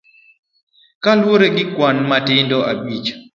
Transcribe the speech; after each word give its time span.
Kaluwore 1.03 1.47
gi 1.55 1.65
kwan 1.73 1.97
matindo 2.09 2.57
abich. 2.71 3.07